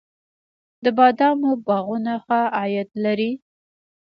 د 0.83 0.85
بادامو 0.97 1.51
باغونه 1.67 2.13
ښه 2.25 2.41
عاید 2.57 2.89
لري؟ 3.03 3.31